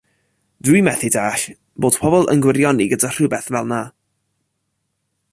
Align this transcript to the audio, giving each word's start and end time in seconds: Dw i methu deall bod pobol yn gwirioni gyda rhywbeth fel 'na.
Dw 0.67 0.75
i 0.79 0.79
methu 0.85 1.09
deall 1.15 1.43
bod 1.85 1.99
pobol 2.05 2.25
yn 2.33 2.41
gwirioni 2.45 2.87
gyda 2.93 3.11
rhywbeth 3.11 3.49
fel 3.57 3.69
'na. 3.73 3.83